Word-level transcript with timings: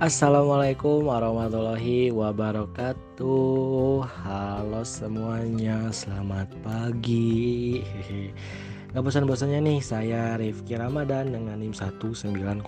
Assalamualaikum 0.00 1.12
warahmatullahi 1.12 2.08
wabarakatuh. 2.08 4.00
Halo 4.00 4.80
semuanya 4.80 5.92
Selamat 5.92 6.48
pagi. 6.64 7.84
Gak 8.96 9.04
bosan-bosannya 9.04 9.60
nih 9.60 9.84
saya 9.84 10.40
Rifki 10.40 10.80
Ramadan 10.80 11.36
dengan 11.36 11.60
NIM 11.60 11.76
1900149 11.76 12.64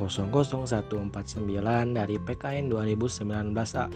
dari 1.96 2.20
PKN 2.20 2.68
2019A 2.68 3.88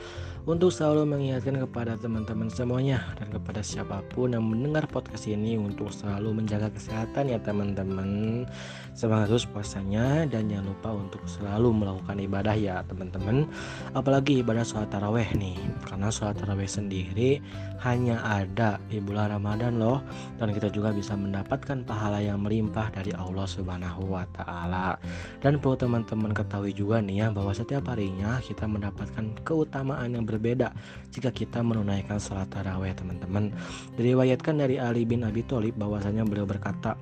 untuk 0.47 0.71
selalu 0.71 1.11
mengingatkan 1.11 1.59
kepada 1.59 1.99
teman-teman 1.99 2.47
semuanya 2.47 3.03
dan 3.19 3.35
kepada 3.35 3.67
siapa 3.67 3.99
pun 4.15 4.31
yang 4.31 4.47
mendengar 4.47 4.87
podcast 4.87 5.27
ini 5.27 5.59
untuk 5.59 5.91
selalu 5.91 6.39
menjaga 6.39 6.71
kesehatan 6.71 7.35
ya 7.35 7.39
teman-teman. 7.43 8.47
Semangat 8.95 9.27
terus 9.35 9.45
puasanya 9.51 10.23
dan 10.31 10.47
jangan 10.47 10.71
lupa 10.71 10.91
untuk 10.95 11.19
selalu 11.27 11.75
melakukan 11.75 12.23
ibadah 12.23 12.55
ya 12.55 12.87
teman-teman. 12.87 13.51
Apalagi 13.99 14.47
ibadah 14.47 14.63
sholat 14.63 14.87
taraweh 14.87 15.27
nih 15.35 15.59
karena 15.83 16.15
sholat 16.15 16.39
taraweh 16.39 16.71
sendiri 16.71 17.43
hanya 17.83 18.23
ada 18.23 18.79
di 18.87 19.03
bulan 19.03 19.35
Ramadan 19.35 19.83
loh. 19.83 19.99
Dan 20.39 20.55
kita 20.55 20.71
juga 20.71 20.95
bisa 20.95 21.19
mendapatkan 21.19 21.83
pahala 21.83 22.23
yang 22.23 22.39
melimpah 22.39 22.95
dari 22.95 23.11
Allah 23.19 23.51
Subhanahu 23.51 24.15
wa 24.15 24.23
taala. 24.31 24.95
Dan 25.43 25.59
perlu 25.59 25.75
teman-teman 25.75 26.31
ketahui 26.31 26.71
juga 26.71 27.03
nih 27.03 27.27
ya 27.27 27.35
bahwa 27.35 27.51
setiap 27.51 27.91
harinya 27.91 28.39
kita 28.39 28.71
mendapatkan 28.71 29.35
keutamaan 29.43 30.15
yang 30.15 30.23
berbeda 30.37 30.71
jika 31.11 31.33
kita 31.33 31.65
menunaikan 31.65 32.21
salat 32.21 32.53
tarawih 32.53 32.93
teman-teman. 32.93 33.51
Diriwayatkan 33.97 34.61
dari 34.61 34.77
Ali 34.77 35.09
bin 35.09 35.25
Abi 35.25 35.41
Thalib 35.49 35.75
bahwasanya 35.81 36.29
beliau 36.29 36.45
berkata 36.45 36.95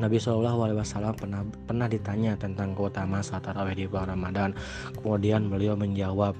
Nabi 0.00 0.16
Shallallahu 0.16 0.58
Alaihi 0.64 0.78
Wasallam 0.80 1.14
pernah 1.20 1.44
pernah 1.68 1.84
ditanya 1.84 2.32
tentang 2.40 2.72
keutamaan 2.72 3.20
salat 3.20 3.44
tarawih 3.52 3.76
di 3.76 3.84
bulan 3.84 4.16
Ramadan. 4.16 4.50
Kemudian 4.96 5.52
beliau 5.52 5.76
menjawab, 5.76 6.32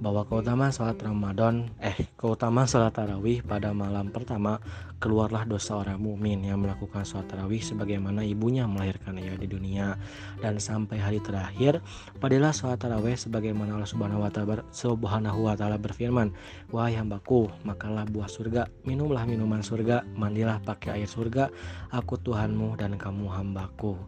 bahwa 0.00 0.24
keutamaan 0.24 0.72
salat 0.72 0.96
Ramadan 0.98 1.68
eh 1.76 2.08
keutamaan 2.16 2.64
salat 2.64 2.96
tarawih 2.96 3.44
pada 3.44 3.76
malam 3.76 4.08
pertama 4.08 4.56
keluarlah 4.96 5.44
dosa 5.44 5.80
orang 5.80 6.00
mukmin 6.00 6.40
yang 6.40 6.60
melakukan 6.60 7.04
salat 7.04 7.28
tarawih 7.28 7.60
sebagaimana 7.60 8.24
ibunya 8.24 8.64
melahirkan 8.64 9.16
ia 9.20 9.36
di 9.36 9.48
dunia. 9.48 9.96
Dan 10.40 10.56
sampai 10.56 11.00
hari 11.00 11.20
terakhir 11.20 11.84
padalah 12.16 12.52
salat 12.56 12.80
tarawih 12.80 13.16
sebagaimana 13.16 13.76
Allah 13.76 13.88
Subhanahu 13.88 14.24
wa 14.24 14.32
taala 14.32 14.64
Subhanahu 14.72 15.48
wa 15.48 15.54
taala 15.56 15.76
berfirman 15.76 16.32
wahai 16.72 16.96
hambaku 16.96 17.52
makanlah 17.64 18.08
buah 18.08 18.28
surga 18.28 18.68
minumlah 18.88 19.24
minuman 19.28 19.60
surga 19.60 20.04
mandilah 20.16 20.60
pakai 20.64 21.00
air 21.00 21.08
surga 21.08 21.52
aku 21.92 22.16
Tuhanmu 22.16 22.80
dan 22.80 22.96
kamu 22.96 23.28
hambaku 23.28 24.00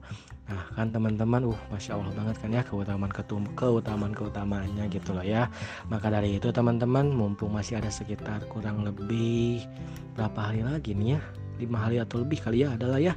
Nah 0.53 0.69
kan 0.77 0.93
teman-teman 0.93 1.49
uh 1.49 1.61
Masya 1.73 1.97
Allah 1.97 2.13
banget 2.13 2.37
kan 2.45 2.53
ya 2.53 2.61
keutamaan 2.61 3.13
keutamaan 3.57 4.13
keutamaannya 4.13 4.85
gitu 4.93 5.17
loh 5.17 5.25
ya. 5.25 5.49
Maka 5.89 6.13
dari 6.13 6.37
itu 6.37 6.53
teman-teman 6.53 7.09
mumpung 7.09 7.57
masih 7.57 7.81
ada 7.81 7.89
sekitar 7.89 8.45
kurang 8.53 8.85
lebih 8.85 9.65
berapa 10.13 10.53
hari 10.53 10.61
lagi 10.61 10.93
nih 10.93 11.17
ya 11.17 11.21
lima 11.61 11.79
hari 11.79 12.03
atau 12.03 12.21
lebih 12.27 12.43
kali 12.43 12.67
ya 12.67 12.75
adalah 12.75 12.99
ya 12.99 13.15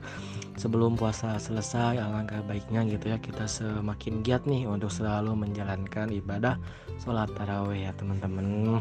sebelum 0.56 0.94
puasa 0.94 1.42
selesai 1.42 1.98
alangkah 1.98 2.46
baiknya 2.46 2.86
gitu 2.86 3.10
ya 3.10 3.18
kita 3.18 3.50
semakin 3.50 4.22
giat 4.22 4.46
nih 4.46 4.70
untuk 4.70 4.94
selalu 4.94 5.34
menjalankan 5.34 6.14
ibadah 6.14 6.56
sholat 7.02 7.28
taraweh 7.34 7.90
ya 7.90 7.92
teman-teman 7.98 8.80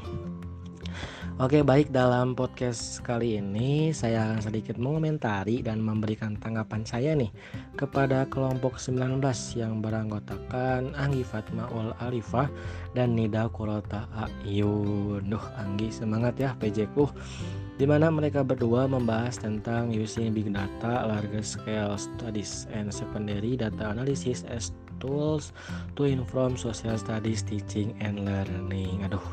Oke 1.35 1.67
baik 1.67 1.91
dalam 1.91 2.39
podcast 2.39 3.03
kali 3.03 3.43
ini 3.43 3.91
saya 3.91 4.23
akan 4.23 4.39
sedikit 4.39 4.79
mengomentari 4.79 5.67
dan 5.67 5.83
memberikan 5.83 6.39
tanggapan 6.39 6.87
saya 6.87 7.11
nih 7.19 7.27
kepada 7.75 8.23
kelompok 8.31 8.79
19 8.79 9.19
yang 9.59 9.83
beranggotakan 9.83 10.95
Anggi 10.95 11.27
Fatmaul 11.27 11.91
Alifah 11.99 12.47
dan 12.95 13.19
Nida 13.19 13.51
Kurota 13.51 14.07
Ayun. 14.15 15.27
Duh 15.27 15.43
Anggi 15.59 15.91
semangat 15.91 16.39
ya 16.39 16.55
PJ 16.55 16.87
ku 16.94 17.11
di 17.83 17.87
mana 17.91 18.15
mereka 18.15 18.47
berdua 18.47 18.87
membahas 18.87 19.34
tentang 19.34 19.91
using 19.91 20.31
big 20.31 20.55
data, 20.55 21.03
large 21.03 21.43
scale 21.43 21.99
studies 21.99 22.71
and 22.71 22.94
secondary 22.94 23.59
data 23.59 23.91
analysis 23.91 24.47
as 24.47 24.71
tools 25.03 25.50
to 25.99 26.06
inform 26.06 26.55
social 26.55 26.94
studies 26.94 27.43
teaching 27.43 27.91
and 27.99 28.23
learning. 28.23 29.03
Aduh, 29.03 29.27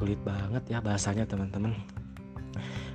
sulit 0.00 0.16
banget 0.24 0.64
ya 0.72 0.80
bahasanya 0.80 1.28
teman-teman. 1.28 1.76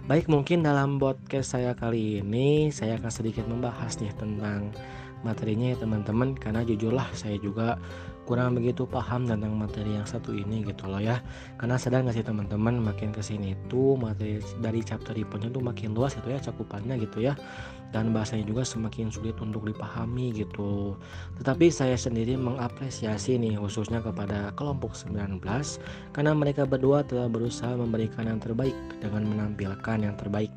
Baik 0.09 0.25
mungkin 0.25 0.66
dalam 0.66 0.97
podcast 0.97 1.53
saya 1.53 1.77
kali 1.77 2.25
ini 2.25 2.73
saya 2.73 2.97
akan 2.97 3.13
sedikit 3.13 3.45
membahas 3.45 4.01
nih 4.01 4.09
tentang 4.17 4.73
materinya 5.21 5.73
ya 5.73 5.77
teman-teman. 5.77 6.33
Karena 6.33 6.65
jujurlah 6.65 7.05
saya 7.13 7.38
juga 7.38 7.77
kurang 8.25 8.58
begitu 8.58 8.90
paham 8.90 9.30
tentang 9.30 9.53
materi 9.53 9.94
yang 9.96 10.03
satu 10.03 10.34
ini 10.34 10.66
gitu 10.66 10.90
loh 10.90 11.00
ya. 11.00 11.22
Karena 11.62 11.78
sadar 11.78 12.02
nggak 12.02 12.18
sih 12.18 12.25
teman-teman 12.25 12.81
makin 12.81 13.13
ke 13.13 13.22
sini 13.22 13.53
tuh 13.69 13.96
materi 13.96 14.41
dari 14.59 14.81
chapter 14.81 15.13
reportnya 15.13 15.53
tuh 15.53 15.62
makin 15.62 15.94
luas 15.94 16.18
gitu 16.18 16.34
ya 16.34 16.41
cakupannya 16.41 16.97
gitu 17.00 17.22
ya. 17.22 17.38
Dan 17.94 18.12
bahasanya 18.12 18.44
juga 18.50 18.68
semakin 18.68 19.13
sulit 19.13 19.38
untuk 19.40 19.63
dipahami 19.63 20.36
gitu. 20.36 20.97
Tetapi 21.40 21.72
saya 21.72 21.96
sendiri 21.96 22.36
mengapresiasi 22.36 23.40
nih 23.40 23.62
khususnya 23.62 24.02
kepada 24.03 24.52
kelompok 24.57 24.97
19 24.97 25.40
karena 26.12 26.31
mereka 26.36 26.68
berdua 26.68 27.06
telah 27.07 27.31
berusaha 27.31 27.72
memberikan 27.78 28.28
yang 28.28 28.42
terbaik 28.42 28.75
dengan 29.00 29.24
menampilkan 29.30 29.97
yang 30.02 30.18
terbaik. 30.19 30.52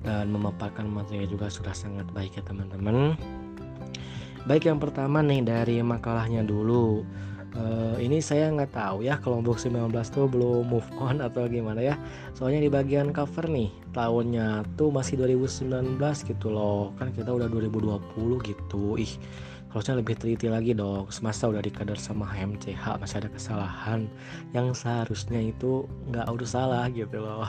Dan 0.00 0.32
memaparkan 0.32 0.88
materi 0.88 1.28
juga 1.28 1.52
sudah 1.52 1.76
sangat 1.76 2.08
baik 2.16 2.32
ya 2.36 2.42
teman-teman 2.44 3.16
Baik 4.48 4.72
yang 4.72 4.80
pertama 4.80 5.20
nih 5.20 5.44
dari 5.44 5.76
makalahnya 5.84 6.40
dulu. 6.40 7.04
Uh, 7.50 7.98
ini 7.98 8.22
saya 8.22 8.46
nggak 8.54 8.78
tahu 8.78 9.02
ya 9.02 9.18
kelompok 9.18 9.58
19 9.58 9.90
tuh 10.14 10.30
belum 10.30 10.70
move 10.70 10.86
on 11.02 11.18
atau 11.18 11.50
gimana 11.50 11.82
ya 11.82 11.98
soalnya 12.30 12.62
di 12.62 12.70
bagian 12.70 13.10
cover 13.10 13.50
nih 13.50 13.74
tahunnya 13.90 14.64
tuh 14.74 14.90
masih 14.94 15.20
2019 15.20 16.00
gitu 16.26 16.48
loh. 16.50 16.94
Kan 16.98 17.14
kita 17.14 17.30
udah 17.34 17.46
2020 17.50 18.40
gitu. 18.46 18.98
Ih 18.98 19.14
harusnya 19.70 20.02
lebih 20.02 20.18
teliti 20.18 20.50
lagi 20.50 20.74
dong. 20.74 21.06
Semasa 21.14 21.46
udah 21.46 21.62
dikader 21.62 21.94
sama 21.94 22.26
HMCH 22.26 22.98
masih 22.98 23.16
ada 23.22 23.30
kesalahan 23.30 24.10
yang 24.50 24.74
seharusnya 24.74 25.38
itu 25.38 25.86
nggak 26.10 26.26
udah 26.26 26.48
salah 26.48 26.84
gitu 26.90 27.22
loh. 27.22 27.46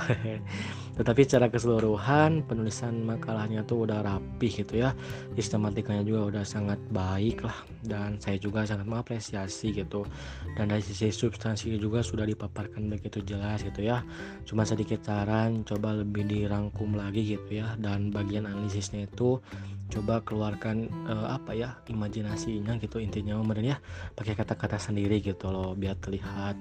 Tetapi 0.97 1.21
secara 1.25 1.49
keseluruhan 1.49 2.45
penulisan 2.45 3.01
makalahnya 3.01 3.65
tuh 3.65 3.89
udah 3.89 4.05
rapi 4.05 4.53
gitu 4.53 4.85
ya. 4.85 4.93
Sistematikanya 5.33 6.05
juga 6.05 6.37
udah 6.37 6.43
sangat 6.45 6.77
baik 6.93 7.41
lah. 7.41 7.57
Dan 7.81 8.21
saya 8.21 8.37
juga 8.37 8.69
sangat 8.69 8.85
mengapresiasi 8.85 9.73
gitu. 9.73 10.05
Dan 10.53 10.69
dari 10.69 10.85
sisi 10.85 11.09
substansi 11.09 11.73
juga 11.81 12.05
sudah 12.05 12.29
dipaparkan 12.29 12.85
begitu 12.85 13.25
jelas 13.25 13.65
gitu 13.65 13.81
ya. 13.81 14.05
Cuma 14.45 14.61
sedikit 14.61 15.01
saran 15.01 15.65
coba 15.65 16.05
lebih 16.05 16.29
dirangkum 16.31 16.95
lagi 16.95 17.35
gitu 17.35 17.59
ya. 17.59 17.75
Dan 17.75 18.15
bagian 18.15 18.47
analisisnya 18.47 19.03
itu 19.11 19.43
coba 19.91 20.23
keluarkan 20.23 20.87
uh, 21.11 21.35
apa 21.35 21.51
ya 21.51 21.75
imajinasinya 21.91 22.79
gitu 22.79 23.03
intinya. 23.03 23.35
Kemudian 23.35 23.75
ya 23.75 23.77
pakai 24.15 24.39
kata-kata 24.39 24.79
sendiri 24.79 25.19
gitu 25.19 25.51
loh 25.51 25.75
biar 25.75 25.99
terlihat 25.99 26.55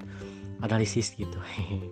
analisis 0.60 1.16
gitu. 1.16 1.38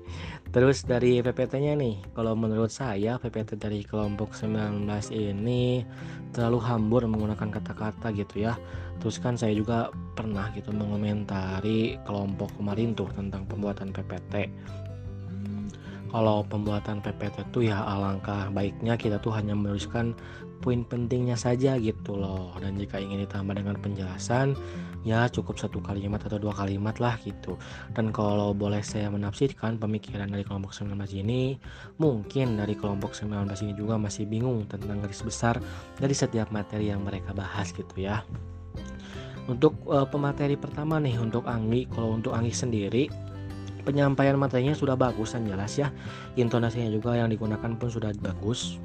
Terus 0.54 0.84
dari 0.84 1.20
PPT-nya 1.20 1.76
nih 1.76 1.96
kalau 2.12 2.36
menurut 2.36 2.72
saya 2.72 3.16
PPT 3.16 3.56
dari 3.56 3.80
kelompok 3.84 4.32
19 4.36 4.84
ini 5.12 5.84
terlalu 6.32 6.58
hambur 6.60 7.04
menggunakan 7.08 7.48
kata-kata 7.48 8.12
gitu 8.12 8.44
ya. 8.48 8.56
Terus 8.98 9.22
kan 9.22 9.38
saya 9.38 9.54
juga 9.54 9.94
pernah 10.18 10.50
gitu 10.52 10.74
mengomentari 10.74 11.96
kelompok 12.02 12.50
kemarin 12.58 12.92
tuh 12.92 13.08
tentang 13.14 13.46
pembuatan 13.46 13.94
PPT 13.94 14.50
kalau 16.08 16.40
pembuatan 16.44 17.04
PPT 17.04 17.52
itu 17.52 17.68
ya 17.68 17.84
alangkah 17.84 18.48
baiknya 18.52 18.96
kita 18.96 19.20
tuh 19.20 19.32
hanya 19.36 19.52
menuliskan 19.52 20.16
poin 20.58 20.82
pentingnya 20.82 21.38
saja 21.38 21.78
gitu 21.78 22.18
loh. 22.18 22.52
Dan 22.58 22.80
jika 22.80 22.98
ingin 22.98 23.22
ditambah 23.24 23.54
dengan 23.54 23.76
penjelasan 23.78 24.58
ya 25.06 25.30
cukup 25.30 25.56
satu 25.56 25.78
kalimat 25.78 26.18
atau 26.24 26.40
dua 26.40 26.52
kalimat 26.56 26.98
lah 26.98 27.14
gitu. 27.22 27.54
Dan 27.94 28.10
kalau 28.10 28.50
boleh 28.52 28.82
saya 28.82 29.08
menafsirkan 29.12 29.78
pemikiran 29.78 30.28
dari 30.28 30.42
kelompok 30.42 30.74
19 30.74 30.98
ini 31.22 31.56
mungkin 32.02 32.58
dari 32.58 32.74
kelompok 32.74 33.14
19 33.14 33.48
ini 33.64 33.72
juga 33.78 33.94
masih 33.96 34.26
bingung 34.26 34.66
tentang 34.66 34.98
garis 34.98 35.22
besar 35.22 35.62
dari 35.96 36.14
setiap 36.16 36.50
materi 36.50 36.90
yang 36.90 37.04
mereka 37.06 37.30
bahas 37.32 37.70
gitu 37.70 37.94
ya. 37.96 38.24
Untuk 39.48 39.80
uh, 39.88 40.04
pemateri 40.04 40.60
pertama 40.60 41.00
nih 41.00 41.16
untuk 41.16 41.48
Anggi. 41.48 41.88
Kalau 41.88 42.12
untuk 42.12 42.36
Anggi 42.36 42.52
sendiri 42.52 43.08
penyampaian 43.82 44.38
materinya 44.38 44.74
sudah 44.74 44.94
bagus 44.94 45.34
dan 45.34 45.46
jelas 45.46 45.76
ya. 45.78 45.92
Intonasinya 46.34 46.90
juga 46.90 47.14
yang 47.14 47.28
digunakan 47.30 47.70
pun 47.76 47.88
sudah 47.90 48.14
bagus. 48.18 48.78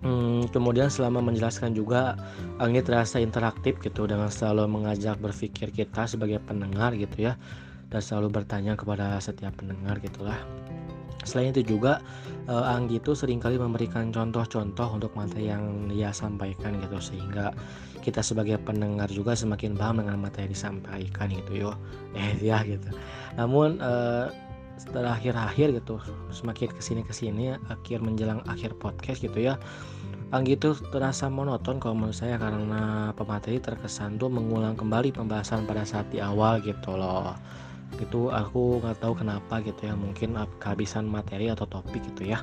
Hmm, 0.00 0.48
kemudian 0.48 0.88
selama 0.88 1.20
menjelaskan 1.20 1.76
juga 1.76 2.16
Anggi 2.56 2.80
terasa 2.80 3.20
interaktif 3.20 3.76
gitu 3.84 4.08
dengan 4.08 4.32
selalu 4.32 4.68
mengajak 4.68 5.20
berpikir 5.20 5.72
kita 5.72 6.08
sebagai 6.08 6.40
pendengar 6.44 6.96
gitu 6.96 7.28
ya. 7.28 7.36
Dan 7.90 8.00
selalu 8.00 8.40
bertanya 8.40 8.78
kepada 8.78 9.18
setiap 9.18 9.58
pendengar 9.58 9.98
gitulah 9.98 10.38
Selain 11.28 11.52
itu 11.52 11.76
juga 11.76 12.00
uh, 12.48 12.64
Anggi 12.72 12.96
itu 12.96 13.12
sering 13.12 13.42
kali 13.42 13.60
memberikan 13.60 14.08
contoh-contoh 14.08 14.88
untuk 14.96 15.12
materi 15.12 15.52
yang 15.52 15.88
dia 15.92 16.10
sampaikan 16.16 16.80
gitu 16.80 16.98
sehingga 17.00 17.52
kita 18.00 18.24
sebagai 18.24 18.56
pendengar 18.64 19.12
juga 19.12 19.36
semakin 19.36 19.76
paham 19.76 20.00
dengan 20.00 20.16
materi 20.24 20.48
yang 20.48 20.54
disampaikan 20.56 21.28
gitu 21.28 21.52
yo. 21.68 21.72
Eh 22.18 22.40
ya 22.40 22.64
gitu. 22.64 22.88
Namun 23.36 23.78
uh, 23.78 24.32
setelah 24.80 25.12
akhir-akhir 25.20 25.76
gitu 25.76 26.00
semakin 26.32 26.72
ke 26.72 26.80
sini 26.80 27.04
ke 27.04 27.12
sini 27.12 27.52
akhir 27.68 28.00
menjelang 28.00 28.40
akhir 28.48 28.80
podcast 28.80 29.20
gitu 29.20 29.36
ya. 29.36 29.60
Anggi 30.30 30.54
itu 30.54 30.78
terasa 30.94 31.26
monoton 31.26 31.82
kalau 31.82 31.98
menurut 31.98 32.14
saya 32.14 32.38
karena 32.38 33.10
pemateri 33.18 33.58
terkesan 33.58 34.14
tuh 34.14 34.30
mengulang 34.30 34.78
kembali 34.78 35.10
pembahasan 35.10 35.66
pada 35.66 35.82
saat 35.82 36.06
di 36.14 36.22
awal 36.22 36.62
gitu 36.62 36.94
loh 36.94 37.34
itu 37.98 38.30
aku 38.30 38.78
nggak 38.78 39.02
tahu 39.02 39.18
kenapa 39.18 39.58
gitu 39.66 39.90
ya 39.90 39.98
mungkin 39.98 40.38
kehabisan 40.62 41.10
materi 41.10 41.50
atau 41.50 41.66
topik 41.66 42.00
gitu 42.14 42.30
ya. 42.30 42.40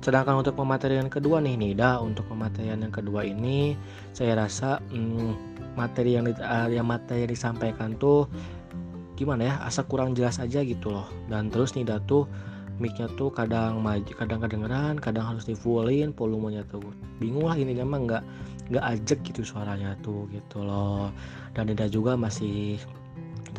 Sedangkan 0.00 0.40
untuk 0.40 0.56
pematerian 0.56 1.06
kedua 1.12 1.38
nih 1.44 1.60
Nida 1.60 2.00
untuk 2.00 2.24
pematerian 2.26 2.80
yang 2.80 2.92
kedua 2.92 3.22
ini 3.22 3.76
saya 4.16 4.34
rasa 4.34 4.80
hmm, 4.90 5.36
materi 5.76 6.16
yang 6.16 6.26
yang 6.72 6.88
materi 6.88 7.28
yang 7.28 7.32
disampaikan 7.32 7.94
tuh 8.00 8.26
gimana 9.14 9.52
ya 9.52 9.54
asa 9.60 9.84
kurang 9.84 10.16
jelas 10.16 10.40
aja 10.40 10.64
gitu 10.64 10.90
loh. 10.90 11.06
Dan 11.28 11.52
terus 11.52 11.76
Nida 11.76 12.00
tuh 12.08 12.24
micnya 12.80 13.12
tuh 13.20 13.28
kadang 13.28 13.84
maju 13.84 14.08
kadang 14.16 14.40
kedengeran 14.40 14.96
kadang 14.96 15.28
harus 15.28 15.44
di 15.44 15.52
fullin 15.52 16.16
volumenya 16.16 16.64
tuh 16.72 16.80
bingung 17.20 17.44
lah 17.44 17.52
ini 17.52 17.76
memang 17.76 18.08
nggak 18.08 18.24
nggak 18.72 18.84
ajek 18.96 19.20
gitu 19.20 19.44
suaranya 19.44 19.92
tuh 20.00 20.24
gitu 20.32 20.64
loh. 20.64 21.12
Dan 21.52 21.68
Nida 21.68 21.92
juga 21.92 22.16
masih 22.16 22.80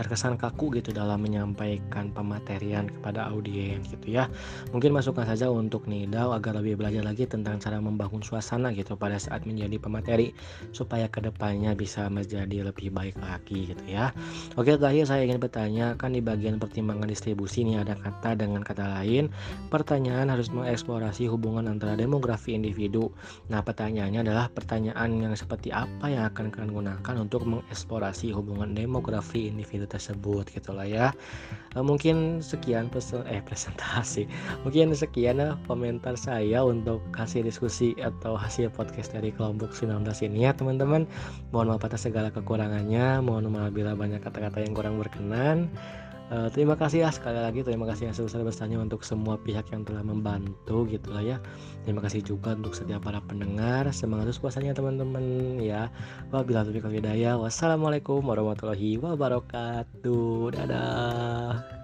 terkesan 0.01 0.33
kaku 0.41 0.73
gitu 0.81 0.89
dalam 0.89 1.21
menyampaikan 1.21 2.09
pematerian 2.09 2.89
kepada 2.89 3.29
audiens 3.29 3.85
gitu 3.85 4.17
ya. 4.17 4.25
Mungkin 4.73 4.97
masukkan 4.97 5.29
saja 5.29 5.53
untuk 5.53 5.85
Nida 5.85 6.25
agar 6.33 6.57
lebih 6.57 6.81
belajar 6.81 7.05
lagi 7.05 7.29
tentang 7.29 7.61
cara 7.61 7.77
membangun 7.77 8.25
suasana 8.25 8.73
gitu 8.73 8.97
pada 8.97 9.21
saat 9.21 9.45
menjadi 9.45 9.77
pemateri 9.77 10.33
supaya 10.73 11.05
ke 11.05 11.21
depannya 11.21 11.77
bisa 11.77 12.09
menjadi 12.09 12.73
lebih 12.73 12.89
baik 12.89 13.13
lagi 13.21 13.69
gitu 13.69 13.85
ya. 13.85 14.09
Oke 14.57 14.73
terakhir 14.73 15.05
saya 15.05 15.21
ingin 15.29 15.37
bertanya 15.37 15.93
kan 16.01 16.17
di 16.17 16.23
bagian 16.25 16.57
pertimbangan 16.57 17.05
distribusi 17.05 17.61
ini 17.61 17.77
ada 17.77 17.93
kata 17.93 18.33
dengan 18.33 18.65
kata 18.65 18.87
lain 18.97 19.29
pertanyaan 19.69 20.33
harus 20.33 20.49
mengeksplorasi 20.49 21.29
hubungan 21.29 21.69
antara 21.69 21.93
demografi 21.93 22.57
individu. 22.57 23.13
Nah 23.53 23.61
pertanyaannya 23.61 24.25
adalah 24.25 24.49
pertanyaan 24.49 25.21
yang 25.21 25.35
seperti 25.37 25.69
apa 25.69 26.09
yang 26.09 26.25
akan 26.31 26.49
kalian 26.49 26.71
gunakan 26.71 27.15
untuk 27.19 27.45
mengeksplorasi 27.45 28.31
hubungan 28.31 28.73
demografi 28.73 29.51
individu 29.51 29.90
tersebut 29.91 30.47
gitulah 30.55 30.87
ya. 30.87 31.11
Uh, 31.75 31.83
mungkin 31.83 32.39
sekian 32.39 32.87
pesen 32.87 33.27
eh 33.27 33.43
presentasi. 33.43 34.31
Mungkin 34.63 34.95
sekian 34.95 35.43
ya 35.43 35.59
komentar 35.67 36.15
saya 36.15 36.63
untuk 36.63 37.03
hasil 37.11 37.43
diskusi 37.43 37.91
atau 37.99 38.39
hasil 38.39 38.71
podcast 38.71 39.11
dari 39.11 39.35
kelompok 39.35 39.75
19 39.75 40.07
ini 40.31 40.47
ya 40.47 40.55
teman-teman. 40.55 41.03
Mohon 41.51 41.75
maaf 41.75 41.83
atas 41.91 42.07
segala 42.07 42.31
kekurangannya. 42.31 43.19
Mohon 43.19 43.51
maaf 43.51 43.75
bila 43.75 43.91
banyak 43.99 44.23
kata-kata 44.23 44.63
yang 44.63 44.71
kurang 44.71 44.95
berkenan 44.95 45.67
Uh, 46.31 46.47
terima 46.47 46.79
kasih 46.79 47.03
ya 47.03 47.11
sekali 47.11 47.43
lagi. 47.43 47.59
Terima 47.59 47.83
kasih 47.83 48.07
yang 48.07 48.15
sebesar-besarnya 48.15 48.79
untuk 48.79 49.03
semua 49.03 49.35
pihak 49.35 49.67
yang 49.75 49.83
telah 49.83 49.99
membantu 49.99 50.87
gitu 50.87 51.11
lah 51.11 51.19
ya. 51.19 51.37
Terima 51.83 51.99
kasih 51.99 52.23
juga 52.23 52.55
untuk 52.55 52.71
setiap 52.71 53.03
para 53.03 53.19
pendengar. 53.19 53.91
Semangat 53.91 54.31
terus 54.31 54.39
puasanya 54.39 54.71
teman-teman 54.71 55.59
ya. 55.59 55.91
Wabillahi 56.31 56.71
taufiq 56.71 56.87
wassalamualaikum 57.35 58.23
warahmatullahi 58.23 58.95
wabarakatuh. 58.95 60.55
Dadah 60.55 61.80